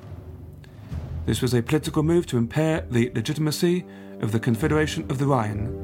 This 1.26 1.42
was 1.42 1.54
a 1.54 1.64
political 1.64 2.04
move 2.04 2.28
to 2.28 2.38
impair 2.38 2.86
the 2.92 3.12
legitimacy 3.16 3.86
of 4.22 4.32
the 4.32 4.40
Confederation 4.40 5.10
of 5.10 5.18
the 5.18 5.26
Rhine 5.26 5.83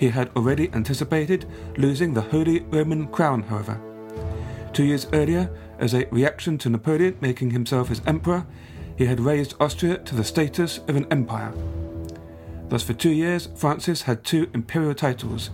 he 0.00 0.08
had 0.08 0.30
already 0.34 0.70
anticipated 0.72 1.46
losing 1.76 2.14
the 2.14 2.22
Holy 2.22 2.60
Roman 2.60 3.06
crown, 3.08 3.42
however. 3.42 3.78
Two 4.72 4.84
years 4.84 5.06
earlier, 5.12 5.50
as 5.78 5.92
a 5.92 6.06
reaction 6.10 6.56
to 6.56 6.70
Napoleon 6.70 7.18
making 7.20 7.50
himself 7.50 7.90
his 7.90 8.00
emperor, 8.06 8.46
he 8.96 9.04
had 9.04 9.20
raised 9.20 9.54
Austria 9.60 9.98
to 9.98 10.14
the 10.14 10.24
status 10.24 10.78
of 10.88 10.96
an 10.96 11.06
empire. 11.10 11.52
Thus, 12.70 12.82
for 12.82 12.94
two 12.94 13.10
years, 13.10 13.50
Francis 13.54 14.00
had 14.00 14.24
two 14.24 14.48
imperial 14.54 14.94
titles, 14.94 15.50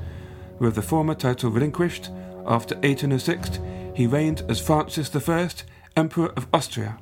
with 0.60 0.76
the 0.76 0.82
former 0.82 1.16
title 1.16 1.50
relinquished. 1.50 2.10
After 2.46 2.76
1806, 2.76 3.58
he 3.96 4.06
reigned 4.06 4.44
as 4.48 4.60
Francis 4.60 5.10
I, 5.28 5.50
Emperor 5.96 6.32
of 6.36 6.46
Austria. 6.52 6.96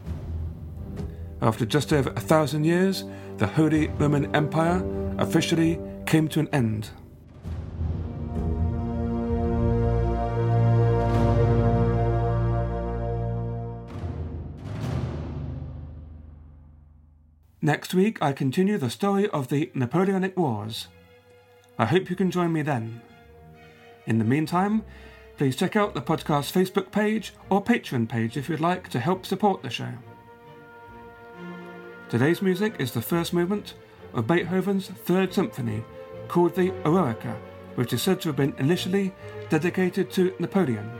After 1.42 1.66
just 1.66 1.92
over 1.92 2.08
a 2.08 2.20
thousand 2.20 2.64
years, 2.64 3.04
the 3.36 3.48
Holy 3.48 3.88
Roman 3.88 4.34
Empire 4.34 4.82
officially 5.18 5.78
came 6.06 6.26
to 6.28 6.40
an 6.40 6.48
end. 6.50 6.88
Next 17.64 17.94
week, 17.94 18.18
I 18.20 18.34
continue 18.34 18.76
the 18.76 18.90
story 18.90 19.26
of 19.30 19.48
the 19.48 19.70
Napoleonic 19.72 20.36
Wars. 20.36 20.88
I 21.78 21.86
hope 21.86 22.10
you 22.10 22.14
can 22.14 22.30
join 22.30 22.52
me 22.52 22.60
then. 22.60 23.00
In 24.04 24.18
the 24.18 24.24
meantime, 24.26 24.84
please 25.38 25.56
check 25.56 25.74
out 25.74 25.94
the 25.94 26.02
podcast 26.02 26.52
Facebook 26.52 26.92
page 26.92 27.32
or 27.48 27.64
Patreon 27.64 28.06
page 28.06 28.36
if 28.36 28.50
you'd 28.50 28.60
like 28.60 28.90
to 28.90 29.00
help 29.00 29.24
support 29.24 29.62
the 29.62 29.70
show. 29.70 29.88
Today's 32.10 32.42
music 32.42 32.74
is 32.78 32.90
the 32.90 33.00
first 33.00 33.32
movement 33.32 33.72
of 34.12 34.26
Beethoven's 34.26 34.88
Third 34.88 35.32
Symphony, 35.32 35.82
called 36.28 36.54
the 36.54 36.70
Eroica, 36.84 37.34
which 37.76 37.94
is 37.94 38.02
said 38.02 38.20
to 38.20 38.28
have 38.28 38.36
been 38.36 38.54
initially 38.58 39.10
dedicated 39.48 40.10
to 40.10 40.34
Napoleon. 40.38 40.90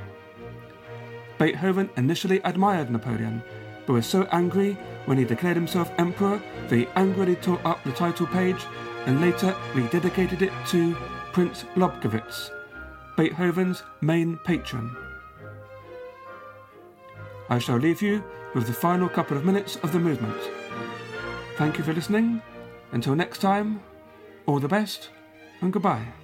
Beethoven 1.37 1.91
initially 1.99 2.41
admired 2.43 2.91
Napoleon 2.91 3.43
but 3.87 3.93
was 3.93 4.07
so 4.07 4.27
angry 4.33 4.77
when 5.07 5.19
he 5.19 5.25
declared 5.25 5.57
himself 5.57 5.93
emperor 5.99 6.41
that 6.69 6.77
he 6.77 6.87
angrily 6.97 7.37
tore 7.37 7.61
up 7.67 7.83
the 7.85 7.93
title 7.93 8.27
page 8.27 8.65
and 9.07 9.21
later 9.21 9.55
rededicated 9.73 10.43
it 10.43 10.53
to 10.69 10.95
Prince 11.33 11.65
Lobkowitz, 11.75 12.51
Beethoven's 13.17 13.83
main 14.01 14.39
patron. 14.45 14.97
I 17.51 17.59
shall 17.59 17.77
leave 17.77 18.01
you 18.01 18.25
with 18.55 18.67
the 18.67 18.73
final 18.73 19.09
couple 19.09 19.37
of 19.37 19.45
minutes 19.45 19.77
of 19.77 19.93
the 19.93 19.99
movement. 19.99 20.41
Thank 21.57 21.79
you 21.79 21.85
for 21.85 21.93
listening. 21.93 22.41
Until 22.93 23.15
next 23.15 23.39
time, 23.39 23.83
all 24.47 24.61
the 24.61 24.69
best 24.69 25.11
and 25.61 25.73
goodbye. 25.73 26.24